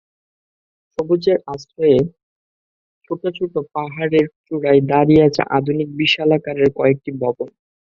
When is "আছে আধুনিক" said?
5.27-5.87